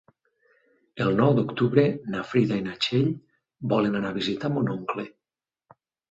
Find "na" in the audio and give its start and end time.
2.13-2.23, 2.67-2.73